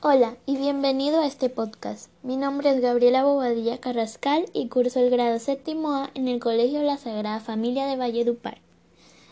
Hola 0.00 0.36
y 0.46 0.56
bienvenido 0.56 1.20
a 1.20 1.26
este 1.26 1.48
podcast. 1.48 2.08
Mi 2.22 2.36
nombre 2.36 2.70
es 2.70 2.80
Gabriela 2.80 3.24
Bobadilla 3.24 3.78
Carrascal 3.78 4.48
y 4.52 4.68
curso 4.68 5.00
el 5.00 5.10
grado 5.10 5.40
séptimo 5.40 5.92
A 5.92 6.10
en 6.14 6.28
el 6.28 6.38
Colegio 6.38 6.82
La 6.82 6.98
Sagrada 6.98 7.40
Familia 7.40 7.84
de 7.86 7.96
Valledupar. 7.96 8.58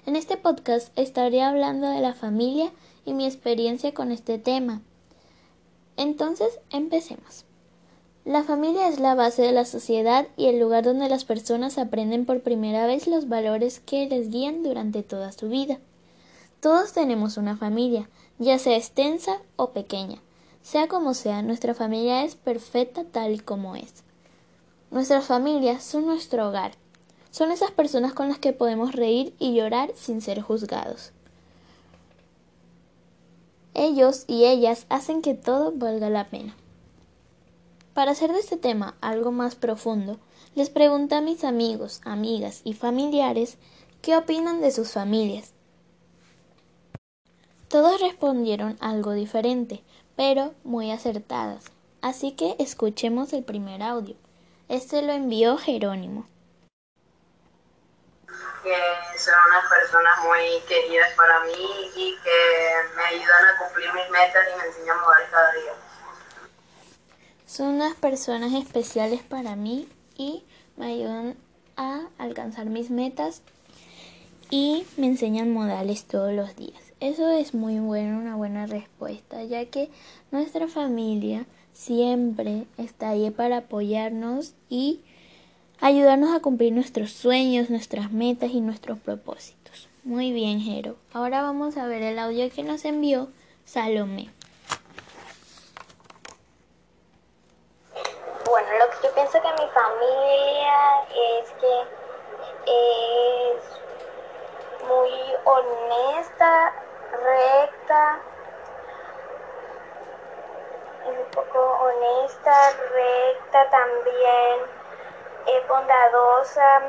En 0.07 0.17
este 0.17 0.37
podcast 0.37 0.89
estaré 0.99 1.41
hablando 1.41 1.89
de 1.89 2.01
la 2.01 2.15
familia 2.15 2.73
y 3.05 3.13
mi 3.13 3.27
experiencia 3.27 3.95
con 3.95 4.11
este 4.11 4.41
tema. 4.41 4.83
Entonces, 5.97 6.59
empecemos. 6.71 7.45
La 8.25 8.43
familia 8.43 8.89
es 8.89 8.99
la 8.99 9.15
base 9.15 9.43
de 9.43 9.53
la 9.53 9.67
sociedad 9.67 10.27
y 10.37 10.47
el 10.47 10.59
lugar 10.59 10.83
donde 10.83 11.09
las 11.09 11.25
personas 11.25 11.79
aprenden 11.79 12.27
por 12.27 12.41
primera 12.41 12.89
vez 12.89 13.07
los 13.07 13.29
valores 13.29 13.79
que 13.79 14.09
les 14.09 14.33
guían 14.33 14.65
durante 14.65 15.05
toda 15.05 15.31
su 15.31 15.49
vida. 15.49 15.79
Todos 16.59 16.93
tenemos 16.93 17.37
una 17.37 17.57
familia, 17.57 18.11
ya 18.41 18.59
sea 18.59 18.77
extensa 18.77 19.39
o 19.55 19.71
pequeña. 19.71 20.21
Sea 20.67 20.89
como 20.89 21.15
sea, 21.15 21.43
nuestra 21.43 21.75
familia 21.75 22.25
es 22.25 22.35
perfecta 22.35 23.05
tal 23.05 23.45
como 23.45 23.77
es. 23.77 24.03
Nuestras 24.91 25.25
familias 25.25 25.85
son 25.85 26.07
nuestro 26.07 26.49
hogar. 26.49 26.73
Son 27.31 27.53
esas 27.53 27.71
personas 27.71 28.15
con 28.15 28.29
las 28.29 28.41
que 28.41 28.53
podemos 28.53 28.91
reír 28.91 29.33
y 29.39 29.55
llorar 29.55 29.93
sin 29.95 30.21
ser 30.21 30.41
juzgados. 30.43 31.13
Ellos 33.75 34.25
y 34.27 34.47
ellas 34.47 34.87
hacen 34.89 35.23
que 35.23 35.35
todo 35.35 35.71
valga 35.71 36.11
la 36.11 36.31
pena. 36.31 36.57
Para 37.95 38.11
hacer 38.11 38.33
de 38.33 38.41
este 38.41 38.57
tema 38.57 38.97
algo 39.01 39.31
más 39.31 39.55
profundo, 39.55 40.19
les 40.57 40.69
pregunté 40.69 41.15
a 41.15 41.21
mis 41.21 41.45
amigos, 41.45 42.01
amigas 42.05 42.63
y 42.65 42.75
familiares 42.75 43.57
qué 44.03 44.17
opinan 44.17 44.61
de 44.61 44.73
sus 44.73 44.91
familias. 44.91 45.53
Todos 47.69 48.01
respondieron 48.01 48.77
algo 48.81 49.13
diferente, 49.13 49.85
pero 50.17 50.55
muy 50.65 50.91
acertadas. 50.91 51.65
Así 52.03 52.33
que 52.33 52.57
escuchemos 52.59 53.33
el 53.33 53.45
primer 53.45 53.83
audio. 53.83 54.17
Este 54.69 55.03
lo 55.03 55.13
envió 55.13 55.59
Jerónimo. 55.59 56.27
Que 58.63 59.19
son 59.19 59.35
unas 59.49 59.71
personas 59.71 60.25
muy 60.25 60.61
queridas 60.67 61.13
para 61.15 61.45
mí 61.45 61.93
y 61.95 62.17
que 62.25 62.97
me 62.97 63.03
ayudan 63.03 63.45
a 63.47 63.59
cumplir 63.65 63.93
mis 63.93 64.11
metas 64.11 64.43
y 64.53 64.59
me 64.59 64.67
enseñan 64.67 64.99
a 64.99 65.01
mover 65.03 65.31
cada 65.31 65.53
día. 65.53 65.73
Son 67.47 67.69
unas 67.69 67.95
personas 67.95 68.53
especiales 68.55 69.23
para 69.23 69.55
mí 69.55 69.89
y 70.17 70.45
me 70.77 70.87
ayudan 70.87 71.37
a 71.77 72.09
alcanzar 72.19 72.67
mis 72.67 72.91
metas 72.91 73.43
y 74.51 74.87
me 74.97 75.07
enseñan 75.07 75.53
modales 75.53 76.07
todos 76.07 76.33
los 76.33 76.57
días. 76.57 76.86
Eso 76.99 77.29
es 77.29 77.53
muy 77.53 77.79
bueno, 77.79 78.19
una 78.19 78.37
buena 78.37 78.65
respuesta, 78.65 79.45
ya 79.45 79.67
que 79.67 79.91
nuestra 80.31 80.67
familia 80.67 81.45
siempre 81.75 82.65
está 82.79 83.11
ahí 83.11 83.31
para 83.31 83.59
apoyarnos 83.59 84.55
y 84.71 85.03
ayudarnos 85.79 86.35
a 86.35 86.41
cumplir 86.41 86.73
nuestros 86.73 87.13
sueños, 87.13 87.69
nuestras 87.69 88.13
metas 88.13 88.51
y 88.51 88.63
nuestros 88.63 88.99
propósitos. 88.99 89.89
Muy 90.05 90.33
bien, 90.33 90.59
Jero. 90.61 90.97
Ahora 91.13 91.43
vamos 91.43 91.77
a 91.77 91.87
ver 91.87 92.03
el 92.03 92.19
audio 92.19 92.49
que 92.49 92.63
nos 92.63 92.85
envió 92.87 93.29
Salomé. 93.67 94.31
Bueno, 98.49 98.69
lo 98.79 98.91
que 98.91 99.07
yo 99.07 99.15
pienso 99.15 99.33
que 99.43 99.49
mi 99.63 99.69
familia 99.69 101.03
es 101.13 101.51
que 101.61 101.75
es 102.67 103.63
muy 104.89 105.11
honesta, 105.45 106.86
recta, 107.13 108.19
es 111.07 111.19
un 111.19 111.31
poco 111.31 111.61
honesta, 111.61 112.73
recta 112.93 113.71
también, 113.71 114.61
es 115.47 115.69
bondadosa, 115.69 116.83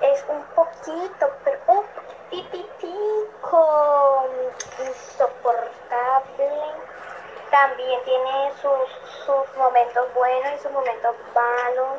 es 0.00 0.24
un 0.28 0.42
poquito, 0.54 1.30
pero 1.44 1.58
un 1.68 1.86
poquitico 1.86 2.58
insoportable. 4.80 6.50
También 7.50 8.02
tiene 8.04 8.52
sus, 8.60 8.88
sus 9.24 9.56
momentos 9.56 10.12
buenos 10.14 10.52
y 10.54 10.58
sus 10.58 10.72
momentos 10.72 11.14
malos. 11.34 11.98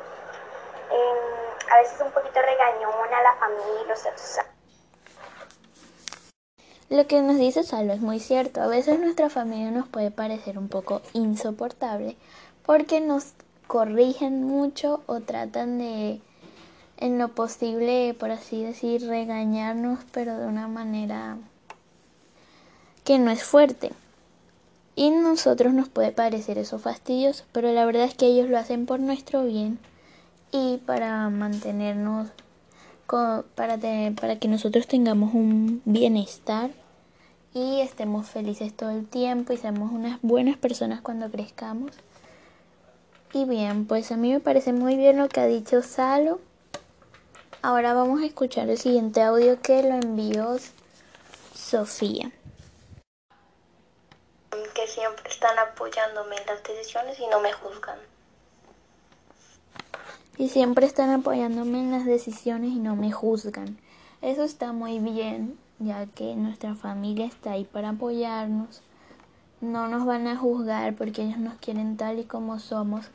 Eh, 0.91 1.55
a 1.71 1.77
veces 1.77 2.01
un 2.01 2.11
poquito 2.11 2.41
regañona 2.41 3.17
a 3.17 3.23
la 3.23 3.33
familia, 3.35 3.93
o 3.93 3.95
sea. 3.95 4.44
Lo 6.89 7.07
que 7.07 7.21
nos 7.21 7.37
dice 7.37 7.63
Salo 7.63 7.93
es 7.93 8.01
muy 8.01 8.19
cierto. 8.19 8.61
A 8.61 8.67
veces 8.67 8.99
nuestra 8.99 9.29
familia 9.29 9.71
nos 9.71 9.87
puede 9.87 10.11
parecer 10.11 10.59
un 10.59 10.67
poco 10.67 11.01
insoportable 11.13 12.15
porque 12.63 13.01
nos 13.01 13.33
corrigen 13.67 14.43
mucho 14.43 15.01
o 15.07 15.19
tratan 15.21 15.79
de, 15.79 16.21
en 16.97 17.17
lo 17.17 17.29
posible, 17.29 18.15
por 18.19 18.29
así 18.29 18.63
decir, 18.63 19.07
regañarnos, 19.07 19.99
pero 20.11 20.37
de 20.37 20.45
una 20.45 20.67
manera 20.67 21.37
que 23.03 23.17
no 23.17 23.31
es 23.31 23.43
fuerte. 23.43 23.91
Y 24.95 25.09
nosotros 25.09 25.73
nos 25.73 25.89
puede 25.89 26.11
parecer 26.11 26.57
eso 26.57 26.79
fastidioso, 26.79 27.43
pero 27.51 27.71
la 27.73 27.85
verdad 27.85 28.05
es 28.05 28.15
que 28.15 28.27
ellos 28.27 28.49
lo 28.49 28.57
hacen 28.57 28.85
por 28.85 28.99
nuestro 28.99 29.43
bien 29.43 29.77
y 30.51 30.77
para 30.85 31.29
mantenernos 31.29 32.29
para, 33.07 33.77
para 34.15 34.39
que 34.39 34.47
nosotros 34.47 34.87
tengamos 34.87 35.33
un 35.33 35.81
bienestar 35.85 36.71
y 37.53 37.81
estemos 37.81 38.27
felices 38.27 38.75
todo 38.75 38.89
el 38.89 39.07
tiempo 39.07 39.53
y 39.53 39.57
seamos 39.57 39.91
unas 39.91 40.19
buenas 40.21 40.57
personas 40.57 41.01
cuando 41.01 41.29
crezcamos. 41.29 41.91
Y 43.33 43.45
bien, 43.45 43.85
pues 43.85 44.11
a 44.11 44.17
mí 44.17 44.31
me 44.31 44.39
parece 44.39 44.73
muy 44.73 44.95
bien 44.95 45.17
lo 45.17 45.29
que 45.29 45.39
ha 45.39 45.47
dicho 45.47 45.81
Salo. 45.81 46.39
Ahora 47.61 47.93
vamos 47.93 48.21
a 48.21 48.25
escuchar 48.25 48.69
el 48.69 48.77
siguiente 48.77 49.21
audio 49.21 49.61
que 49.61 49.83
lo 49.83 49.95
envió 49.95 50.57
Sofía. 51.53 52.31
Que 54.73 54.87
siempre 54.87 55.29
están 55.29 55.57
apoyándome 55.57 56.35
en 56.35 56.45
las 56.47 56.63
decisiones 56.63 57.19
y 57.19 57.27
no 57.27 57.39
me 57.39 57.53
juzgan 57.53 57.99
y 60.37 60.49
siempre 60.49 60.85
están 60.85 61.09
apoyándome 61.11 61.79
en 61.79 61.91
las 61.91 62.05
decisiones 62.05 62.71
y 62.71 62.79
no 62.79 62.95
me 62.95 63.11
juzgan. 63.11 63.77
Eso 64.21 64.43
está 64.43 64.73
muy 64.73 64.99
bien, 64.99 65.57
ya 65.79 66.05
que 66.07 66.35
nuestra 66.35 66.75
familia 66.75 67.25
está 67.25 67.51
ahí 67.51 67.63
para 67.63 67.89
apoyarnos. 67.89 68.81
No 69.61 69.87
nos 69.87 70.05
van 70.05 70.27
a 70.27 70.35
juzgar 70.35 70.95
porque 70.95 71.23
ellos 71.23 71.37
nos 71.37 71.55
quieren 71.55 71.97
tal 71.97 72.19
y 72.19 72.25
como 72.25 72.59
somos. 72.59 73.05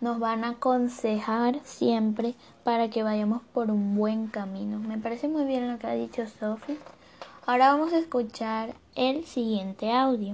Nos 0.00 0.18
van 0.18 0.44
a 0.44 0.50
aconsejar 0.50 1.60
siempre 1.64 2.34
para 2.64 2.90
que 2.90 3.02
vayamos 3.02 3.42
por 3.54 3.70
un 3.70 3.96
buen 3.96 4.26
camino. 4.26 4.78
Me 4.78 4.98
parece 4.98 5.28
muy 5.28 5.44
bien 5.44 5.70
lo 5.70 5.78
que 5.78 5.86
ha 5.86 5.94
dicho 5.94 6.24
Sophie. 6.26 6.78
Ahora 7.46 7.72
vamos 7.72 7.92
a 7.92 7.98
escuchar 7.98 8.74
el 8.94 9.24
siguiente 9.24 9.92
audio. 9.92 10.32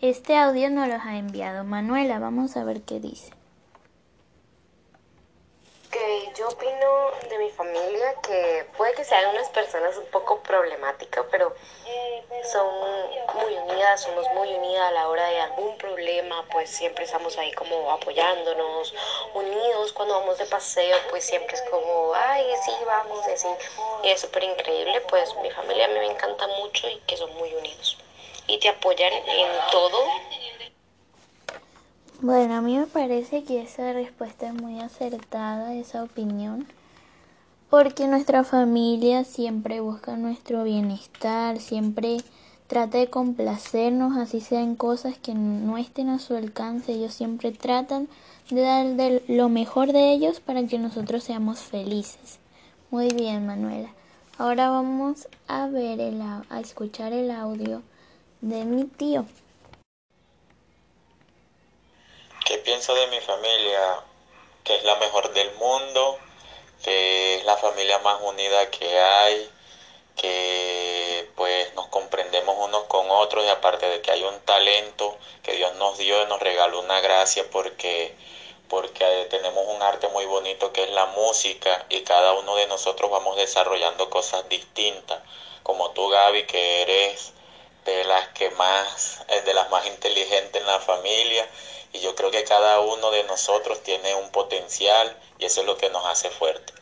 Este 0.00 0.36
audio 0.38 0.70
nos 0.70 0.88
lo 0.88 0.94
ha 0.94 1.18
enviado 1.18 1.64
Manuela. 1.64 2.18
Vamos 2.20 2.56
a 2.56 2.64
ver 2.64 2.82
qué 2.82 3.00
dice 3.00 3.32
que 5.90 6.29
yo 6.40 6.48
opino 6.48 7.10
de 7.28 7.38
mi 7.38 7.50
familia 7.50 8.14
que 8.22 8.66
puede 8.78 8.94
que 8.94 9.04
sean 9.04 9.28
unas 9.28 9.50
personas 9.50 9.94
un 9.98 10.06
poco 10.06 10.40
problemáticas, 10.40 11.26
pero 11.30 11.54
son 12.50 12.66
muy 13.34 13.54
unidas, 13.56 14.00
somos 14.00 14.26
muy 14.34 14.48
unidas 14.54 14.88
a 14.88 14.92
la 14.92 15.08
hora 15.08 15.26
de 15.26 15.38
algún 15.38 15.76
problema, 15.76 16.46
pues 16.50 16.70
siempre 16.70 17.04
estamos 17.04 17.36
ahí 17.36 17.52
como 17.52 17.90
apoyándonos, 17.90 18.94
unidos. 19.34 19.92
Cuando 19.92 20.18
vamos 20.18 20.38
de 20.38 20.46
paseo, 20.46 20.96
pues 21.10 21.26
siempre 21.26 21.56
es 21.56 21.62
como, 21.70 22.14
ay, 22.14 22.50
sí, 22.64 22.72
vamos, 22.86 23.26
así, 23.26 23.48
y 24.02 24.08
es 24.08 24.22
súper 24.22 24.44
increíble, 24.44 24.98
pues 25.02 25.34
mi 25.42 25.50
familia 25.50 25.84
a 25.84 25.88
mí 25.88 25.98
me 25.98 26.06
encanta 26.06 26.46
mucho 26.46 26.88
y 26.88 26.96
que 27.00 27.18
son 27.18 27.34
muy 27.36 27.52
unidos. 27.52 27.98
Y 28.46 28.58
te 28.58 28.70
apoyan 28.70 29.12
en 29.12 29.48
todo 29.70 30.06
bueno, 32.22 32.54
a 32.54 32.60
mí 32.60 32.76
me 32.76 32.86
parece 32.86 33.44
que 33.44 33.62
esa 33.62 33.92
respuesta 33.94 34.48
es 34.48 34.54
muy 34.54 34.78
acertada, 34.80 35.74
esa 35.74 36.02
opinión, 36.02 36.66
porque 37.70 38.08
nuestra 38.08 38.44
familia 38.44 39.24
siempre 39.24 39.80
busca 39.80 40.16
nuestro 40.16 40.64
bienestar, 40.64 41.58
siempre 41.60 42.18
trata 42.66 42.98
de 42.98 43.08
complacernos, 43.08 44.18
así 44.18 44.40
sean 44.40 44.76
cosas 44.76 45.16
que 45.16 45.34
no 45.34 45.78
estén 45.78 46.10
a 46.10 46.18
su 46.18 46.36
alcance, 46.36 46.92
ellos 46.92 47.14
siempre 47.14 47.52
tratan 47.52 48.08
de 48.50 48.60
dar 48.60 49.22
lo 49.28 49.48
mejor 49.48 49.92
de 49.92 50.12
ellos 50.12 50.40
para 50.40 50.66
que 50.66 50.78
nosotros 50.78 51.24
seamos 51.24 51.60
felices. 51.60 52.38
Muy 52.90 53.08
bien, 53.08 53.46
Manuela. 53.46 53.88
Ahora 54.36 54.68
vamos 54.68 55.26
a 55.48 55.68
ver 55.68 56.00
el, 56.00 56.20
a 56.20 56.60
escuchar 56.60 57.12
el 57.12 57.30
audio 57.30 57.82
de 58.40 58.64
mi 58.64 58.84
tío. 58.84 59.24
¿Qué 62.50 62.58
pienso 62.70 62.94
de 62.94 63.08
mi 63.08 63.18
familia? 63.18 63.98
Que 64.62 64.76
es 64.76 64.84
la 64.84 64.94
mejor 64.94 65.32
del 65.32 65.52
mundo, 65.54 66.16
que 66.84 67.34
es 67.34 67.44
la 67.44 67.56
familia 67.56 67.98
más 67.98 68.20
unida 68.22 68.70
que 68.70 68.96
hay, 68.96 69.50
que 70.14 71.28
pues 71.34 71.74
nos 71.74 71.88
comprendemos 71.88 72.54
unos 72.60 72.84
con 72.84 73.10
otros 73.10 73.44
y 73.44 73.48
aparte 73.48 73.88
de 73.88 74.00
que 74.00 74.12
hay 74.12 74.22
un 74.22 74.38
talento 74.42 75.18
que 75.42 75.54
Dios 75.54 75.74
nos 75.74 75.98
dio, 75.98 76.24
nos 76.26 76.38
regaló 76.38 76.78
una 76.78 77.00
gracia 77.00 77.44
porque 77.50 78.14
porque 78.68 79.26
tenemos 79.30 79.66
un 79.66 79.82
arte 79.82 80.06
muy 80.06 80.26
bonito 80.26 80.72
que 80.72 80.84
es 80.84 80.90
la 80.90 81.06
música 81.06 81.86
y 81.88 82.02
cada 82.02 82.34
uno 82.34 82.54
de 82.54 82.68
nosotros 82.68 83.10
vamos 83.10 83.36
desarrollando 83.36 84.10
cosas 84.10 84.48
distintas, 84.48 85.18
como 85.64 85.90
tú 85.90 86.08
Gaby 86.08 86.44
que 86.44 86.82
eres 86.82 87.32
de 87.84 88.04
las 88.04 88.28
que 88.28 88.50
más 88.50 89.24
de 89.44 89.54
las 89.54 89.68
más 89.70 89.86
inteligentes 89.86 90.60
en 90.60 90.68
la 90.68 90.78
familia 90.78 91.48
y 91.92 92.00
yo 92.00 92.14
creo 92.14 92.30
que 92.30 92.44
cada 92.44 92.80
uno 92.80 93.10
de 93.10 93.24
nosotros 93.24 93.82
tiene 93.82 94.14
un 94.14 94.30
potencial 94.30 95.16
y 95.38 95.44
eso 95.44 95.60
es 95.60 95.66
lo 95.66 95.76
que 95.76 95.90
nos 95.90 96.04
hace 96.06 96.30
fuerte. 96.30 96.72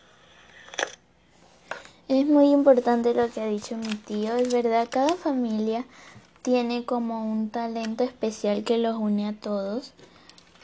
Es 2.08 2.26
muy 2.26 2.50
importante 2.50 3.14
lo 3.14 3.30
que 3.30 3.40
ha 3.40 3.46
dicho 3.46 3.76
mi 3.76 3.94
tío, 3.94 4.36
es 4.36 4.52
verdad, 4.52 4.88
cada 4.90 5.14
familia 5.14 5.84
tiene 6.42 6.84
como 6.84 7.30
un 7.30 7.50
talento 7.50 8.04
especial 8.04 8.64
que 8.64 8.78
los 8.78 8.96
une 8.96 9.28
a 9.28 9.34
todos 9.34 9.92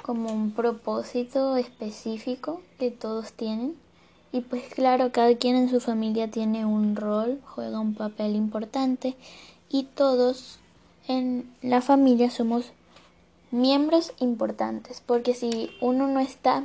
como 0.04 0.30
un 0.30 0.50
propósito 0.50 1.56
específico 1.56 2.60
que 2.78 2.90
todos 2.90 3.32
tienen. 3.32 3.74
Y 4.32 4.42
pues 4.42 4.64
claro, 4.74 5.12
cada 5.12 5.34
quien 5.36 5.56
en 5.56 5.70
su 5.70 5.80
familia 5.80 6.30
tiene 6.30 6.66
un 6.66 6.94
rol, 6.94 7.40
juega 7.46 7.80
un 7.80 7.94
papel 7.94 8.36
importante 8.36 9.16
y 9.70 9.84
todos 9.84 10.58
en 11.08 11.50
la 11.62 11.80
familia 11.80 12.30
somos 12.30 12.66
miembros 13.54 14.12
importantes, 14.18 15.00
porque 15.00 15.32
si 15.32 15.74
uno 15.80 16.08
no 16.08 16.18
está, 16.18 16.64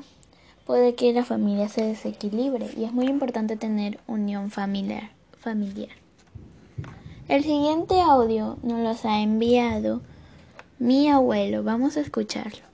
puede 0.66 0.96
que 0.96 1.14
la 1.14 1.24
familia 1.24 1.70
se 1.70 1.84
desequilibre 1.84 2.68
y 2.76 2.84
es 2.84 2.92
muy 2.92 3.06
importante 3.06 3.56
tener 3.58 4.00
unión 4.08 4.50
familiar. 4.50 5.12
familiar. 5.40 5.96
El 7.28 7.44
siguiente 7.44 8.02
audio 8.02 8.58
nos 8.64 8.80
los 8.80 9.06
ha 9.06 9.20
enviado 9.20 10.02
mi 10.80 11.10
abuelo, 11.12 11.62
vamos 11.62 11.96
a 11.96 12.02
escucharlo. 12.02 12.68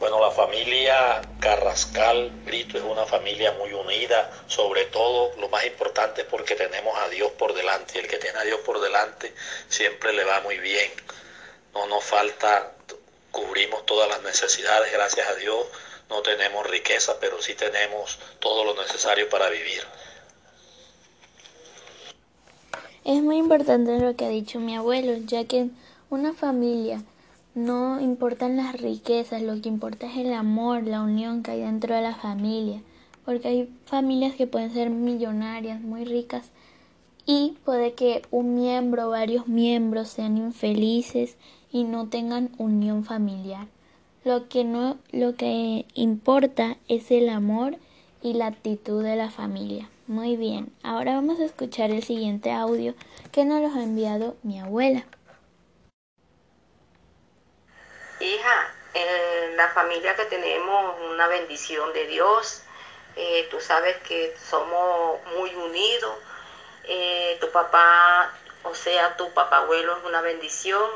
Bueno, 0.00 0.20
la 0.20 0.32
familia 0.32 1.22
Carrascal 1.38 2.30
Brito 2.44 2.76
es 2.76 2.82
una 2.82 3.06
familia 3.06 3.52
muy 3.52 3.72
unida, 3.72 4.32
sobre 4.48 4.86
todo 4.86 5.30
lo 5.38 5.48
más 5.48 5.64
importante 5.64 6.22
es 6.22 6.26
porque 6.26 6.56
tenemos 6.56 6.92
a 6.98 7.08
Dios 7.08 7.30
por 7.38 7.54
delante 7.54 7.92
y 7.94 7.98
el 8.00 8.08
que 8.08 8.16
tiene 8.16 8.36
a 8.38 8.42
Dios 8.42 8.58
por 8.66 8.80
delante 8.80 9.32
siempre 9.68 10.12
le 10.12 10.24
va 10.24 10.40
muy 10.40 10.58
bien. 10.58 10.90
No 11.74 11.86
nos 11.86 12.04
falta, 12.04 12.72
cubrimos 13.30 13.84
todas 13.84 14.08
las 14.08 14.22
necesidades, 14.22 14.92
gracias 14.92 15.26
a 15.28 15.34
Dios. 15.34 15.66
No 16.08 16.22
tenemos 16.22 16.68
riqueza, 16.68 17.18
pero 17.20 17.40
sí 17.42 17.54
tenemos 17.54 18.18
todo 18.38 18.64
lo 18.64 18.74
necesario 18.80 19.28
para 19.28 19.48
vivir. 19.50 19.82
Es 23.04 23.22
muy 23.22 23.36
importante 23.36 23.98
lo 23.98 24.16
que 24.16 24.24
ha 24.24 24.28
dicho 24.28 24.60
mi 24.60 24.76
abuelo, 24.76 25.14
ya 25.26 25.44
que 25.44 25.68
una 26.10 26.32
familia 26.32 27.02
no 27.54 28.00
importan 28.00 28.56
las 28.56 28.80
riquezas, 28.80 29.42
lo 29.42 29.60
que 29.60 29.68
importa 29.68 30.06
es 30.06 30.16
el 30.16 30.32
amor, 30.32 30.84
la 30.84 31.02
unión 31.02 31.42
que 31.42 31.52
hay 31.52 31.60
dentro 31.60 31.94
de 31.94 32.02
la 32.02 32.14
familia, 32.14 32.80
porque 33.24 33.48
hay 33.48 33.68
familias 33.86 34.34
que 34.34 34.46
pueden 34.46 34.72
ser 34.72 34.90
millonarias, 34.90 35.80
muy 35.80 36.04
ricas, 36.04 36.46
y 37.26 37.56
puede 37.64 37.94
que 37.94 38.22
un 38.30 38.54
miembro 38.54 39.10
varios 39.10 39.48
miembros 39.48 40.08
sean 40.08 40.36
infelices 40.36 41.36
y 41.74 41.82
no 41.82 42.08
tengan 42.08 42.52
unión 42.56 43.04
familiar. 43.04 43.66
Lo 44.22 44.48
que 44.48 44.62
no 44.62 44.96
lo 45.10 45.34
que 45.34 45.86
importa 45.94 46.76
es 46.86 47.10
el 47.10 47.28
amor 47.28 47.74
y 48.22 48.34
la 48.34 48.46
actitud 48.46 49.02
de 49.02 49.16
la 49.16 49.28
familia. 49.28 49.90
Muy 50.06 50.36
bien, 50.36 50.72
ahora 50.84 51.16
vamos 51.16 51.40
a 51.40 51.44
escuchar 51.44 51.90
el 51.90 52.04
siguiente 52.04 52.52
audio 52.52 52.94
que 53.32 53.44
nos 53.44 53.60
lo 53.60 53.66
ha 53.66 53.82
enviado 53.82 54.36
mi 54.44 54.60
abuela. 54.60 55.04
Hija, 58.20 58.74
en 58.94 59.56
la 59.56 59.68
familia 59.70 60.14
que 60.14 60.26
tenemos 60.26 60.94
una 61.10 61.26
bendición 61.26 61.92
de 61.92 62.06
Dios, 62.06 62.62
eh, 63.16 63.48
tú 63.50 63.60
sabes 63.60 63.96
que 64.06 64.32
somos 64.48 65.18
muy 65.36 65.52
unidos, 65.56 66.14
eh, 66.84 67.36
tu 67.40 67.50
papá, 67.50 68.32
o 68.62 68.76
sea, 68.76 69.16
tu 69.16 69.28
papá 69.32 69.58
abuelo 69.58 69.98
es 69.98 70.04
una 70.04 70.20
bendición, 70.20 70.88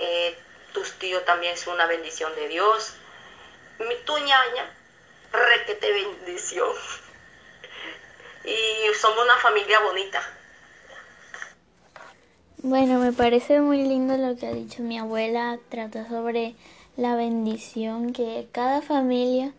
eh, 0.00 0.38
tus 0.72 0.92
tíos 0.98 1.24
también 1.24 1.56
son 1.56 1.74
una 1.74 1.86
bendición 1.86 2.34
de 2.34 2.48
Dios, 2.48 2.94
mi 3.78 3.94
tu 4.04 4.16
ñaña, 4.18 4.74
requete 5.32 5.92
bendición, 5.92 6.72
y 8.44 8.94
somos 8.94 9.24
una 9.24 9.36
familia 9.36 9.80
bonita. 9.80 10.22
Bueno, 12.62 12.98
me 12.98 13.12
parece 13.12 13.60
muy 13.60 13.82
lindo 13.82 14.16
lo 14.16 14.36
que 14.36 14.48
ha 14.48 14.52
dicho 14.52 14.82
mi 14.82 14.98
abuela. 14.98 15.58
Trata 15.68 16.08
sobre 16.08 16.56
la 16.96 17.14
bendición 17.14 18.12
que 18.12 18.48
cada 18.50 18.82
familia, 18.82 19.52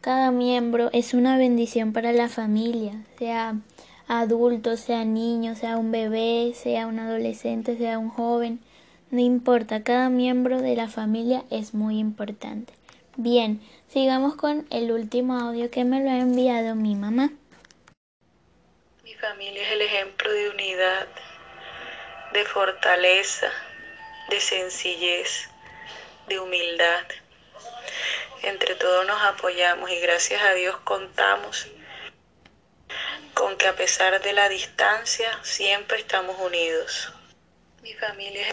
cada 0.00 0.32
miembro 0.32 0.90
es 0.92 1.14
una 1.14 1.38
bendición 1.38 1.92
para 1.92 2.12
la 2.12 2.28
familia, 2.28 3.04
sea 3.18 3.54
adulto, 4.08 4.76
sea 4.76 5.04
niño, 5.04 5.54
sea 5.54 5.76
un 5.76 5.92
bebé, 5.92 6.52
sea 6.56 6.88
un 6.88 6.98
adolescente, 6.98 7.78
sea 7.78 8.00
un 8.00 8.10
joven. 8.10 8.58
No 9.10 9.18
importa, 9.18 9.82
cada 9.82 10.08
miembro 10.08 10.62
de 10.62 10.76
la 10.76 10.88
familia 10.88 11.42
es 11.50 11.74
muy 11.74 11.98
importante. 11.98 12.72
Bien, 13.16 13.60
sigamos 13.88 14.36
con 14.36 14.68
el 14.70 14.92
último 14.92 15.36
audio 15.36 15.68
que 15.68 15.84
me 15.84 16.00
lo 16.00 16.10
ha 16.10 16.18
enviado 16.18 16.76
mi 16.76 16.94
mamá. 16.94 17.32
Mi 19.02 19.14
familia 19.14 19.62
es 19.62 19.72
el 19.72 19.82
ejemplo 19.82 20.32
de 20.32 20.50
unidad 20.50 21.08
de 22.32 22.44
fortaleza, 22.44 23.50
de 24.28 24.40
sencillez, 24.40 25.48
de 26.28 26.38
humildad. 26.38 27.04
Entre 28.42 28.76
todos 28.76 29.04
nos 29.08 29.20
apoyamos 29.22 29.90
y 29.90 29.98
gracias 29.98 30.40
a 30.40 30.54
Dios 30.54 30.76
contamos 30.84 31.66
con 33.34 33.56
que 33.56 33.66
a 33.66 33.74
pesar 33.74 34.22
de 34.22 34.32
la 34.32 34.48
distancia 34.48 35.36
siempre 35.42 35.98
estamos 35.98 36.38
unidos. 36.38 37.12
Mi 37.82 37.92
familia 37.94 38.46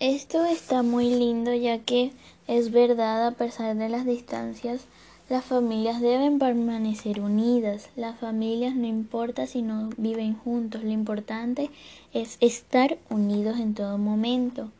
Esto 0.00 0.44
está 0.44 0.82
muy 0.82 1.10
lindo 1.10 1.54
ya 1.54 1.78
que 1.78 2.12
es 2.46 2.70
verdad 2.70 3.26
a 3.26 3.30
pesar 3.32 3.76
de 3.76 3.88
las 3.88 4.04
distancias 4.04 4.86
las 5.30 5.42
familias 5.42 6.02
deben 6.02 6.38
permanecer 6.38 7.20
unidas. 7.20 7.88
Las 7.96 8.18
familias 8.18 8.74
no 8.74 8.86
importa 8.86 9.46
si 9.46 9.62
no 9.62 9.88
viven 9.96 10.38
juntos, 10.38 10.84
lo 10.84 10.90
importante 10.90 11.70
es 12.12 12.36
estar 12.40 12.98
unidos 13.08 13.58
en 13.58 13.74
todo 13.74 13.96
momento. 13.96 14.70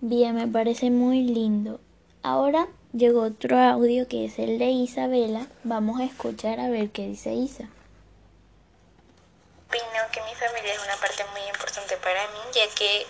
Bien, 0.00 0.34
me 0.34 0.48
parece 0.48 0.90
muy 0.90 1.24
lindo. 1.24 1.78
Ahora 2.22 2.68
llegó 2.94 3.20
otro 3.20 3.58
audio 3.58 4.08
que 4.08 4.24
es 4.24 4.38
el 4.38 4.58
de 4.58 4.70
Isabela. 4.70 5.46
Vamos 5.62 6.00
a 6.00 6.04
escuchar 6.04 6.58
a 6.58 6.70
ver 6.70 6.88
qué 6.88 7.08
dice 7.08 7.34
Isa. 7.34 7.68
Opino 9.68 10.02
que 10.10 10.22
mi 10.22 10.34
familia 10.36 10.72
es 10.72 10.82
una 10.86 10.96
parte 10.96 11.22
muy 11.32 11.42
importante 11.50 11.98
para 11.98 12.22
mí, 12.28 12.38
ya 12.54 12.74
que 12.74 13.04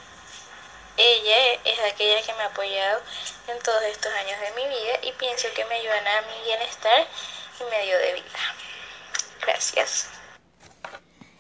ella 1.01 1.61
es 1.65 1.93
aquella 1.93 2.21
que 2.23 2.33
me 2.35 2.43
ha 2.43 2.47
apoyado 2.47 3.01
en 3.49 3.63
todos 3.63 3.83
estos 3.91 4.13
años 4.13 4.39
de 4.41 4.61
mi 4.61 4.69
vida 4.69 4.95
y 5.03 5.13
pienso 5.19 5.49
que 5.55 5.65
me 5.65 5.75
ayudan 5.77 6.07
a 6.07 6.23
mi 6.23 6.45
bienestar 6.45 7.07
y 7.59 7.65
medio 7.71 7.99
de 7.99 8.15
vida. 8.15 8.43
Gracias. 9.47 10.11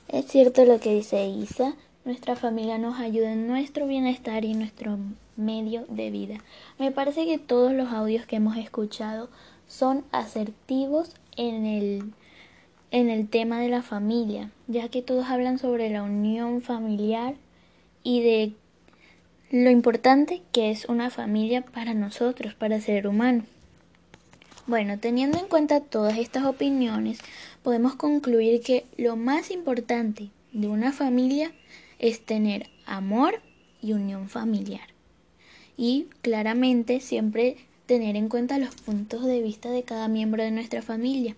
Es 0.08 0.26
cierto 0.26 0.64
lo 0.64 0.80
que 0.80 0.94
dice 0.94 1.24
Isa. 1.24 1.74
Nuestra 2.04 2.34
familia 2.34 2.78
nos 2.78 2.98
ayuda 2.98 3.32
en 3.32 3.46
nuestro 3.46 3.86
bienestar 3.86 4.44
y 4.44 4.54
nuestro 4.54 4.98
medio 5.36 5.84
de 5.88 6.10
vida. 6.10 6.38
Me 6.78 6.90
parece 6.90 7.26
que 7.26 7.38
todos 7.38 7.72
los 7.72 7.92
audios 7.92 8.26
que 8.26 8.36
hemos 8.36 8.56
escuchado 8.56 9.28
son 9.68 10.04
asertivos 10.10 11.14
en 11.36 11.66
el, 11.66 12.12
en 12.90 13.10
el 13.10 13.28
tema 13.28 13.60
de 13.60 13.68
la 13.68 13.82
familia, 13.82 14.50
ya 14.66 14.88
que 14.88 15.02
todos 15.02 15.26
hablan 15.26 15.58
sobre 15.58 15.90
la 15.90 16.02
unión 16.02 16.62
familiar 16.62 17.34
y 18.02 18.22
de 18.22 18.52
lo 19.50 19.68
importante 19.68 20.42
que 20.52 20.70
es 20.70 20.84
una 20.84 21.10
familia 21.10 21.62
para 21.62 21.92
nosotros, 21.92 22.54
para 22.54 22.76
el 22.76 22.82
ser 22.82 23.08
humano. 23.08 23.44
Bueno, 24.68 24.98
teniendo 25.00 25.38
en 25.38 25.48
cuenta 25.48 25.80
todas 25.80 26.18
estas 26.18 26.44
opiniones, 26.44 27.18
podemos 27.64 27.96
concluir 27.96 28.60
que 28.60 28.84
lo 28.96 29.16
más 29.16 29.50
importante 29.50 30.30
de 30.52 30.68
una 30.68 30.92
familia 30.92 31.50
es 31.98 32.24
tener 32.24 32.68
amor 32.86 33.42
y 33.82 33.92
unión 33.92 34.28
familiar. 34.28 34.88
Y 35.76 36.06
claramente 36.22 37.00
siempre 37.00 37.56
tener 37.86 38.14
en 38.14 38.28
cuenta 38.28 38.58
los 38.58 38.76
puntos 38.76 39.24
de 39.26 39.42
vista 39.42 39.68
de 39.70 39.82
cada 39.82 40.06
miembro 40.06 40.44
de 40.44 40.52
nuestra 40.52 40.80
familia. 40.80 41.34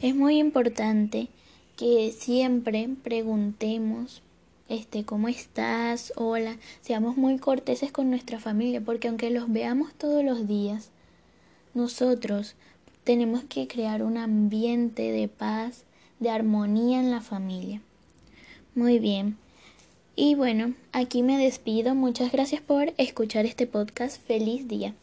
Es 0.00 0.14
muy 0.14 0.38
importante 0.38 1.28
que 1.76 2.12
siempre 2.16 2.88
preguntemos 3.02 4.22
este, 4.68 5.04
¿cómo 5.04 5.28
estás? 5.28 6.12
Hola, 6.16 6.56
seamos 6.80 7.16
muy 7.16 7.38
corteses 7.38 7.92
con 7.92 8.10
nuestra 8.10 8.38
familia, 8.40 8.80
porque 8.80 9.08
aunque 9.08 9.30
los 9.30 9.52
veamos 9.52 9.92
todos 9.94 10.24
los 10.24 10.48
días, 10.48 10.90
nosotros 11.74 12.54
tenemos 13.04 13.44
que 13.44 13.68
crear 13.68 14.02
un 14.02 14.16
ambiente 14.16 15.12
de 15.12 15.28
paz, 15.28 15.84
de 16.20 16.30
armonía 16.30 17.00
en 17.00 17.10
la 17.10 17.20
familia. 17.20 17.82
Muy 18.74 18.98
bien. 18.98 19.36
Y 20.16 20.34
bueno, 20.36 20.74
aquí 20.92 21.22
me 21.22 21.38
despido. 21.38 21.94
Muchas 21.94 22.32
gracias 22.32 22.62
por 22.62 22.94
escuchar 22.96 23.46
este 23.46 23.66
podcast. 23.66 24.24
Feliz 24.24 24.68
día. 24.68 24.94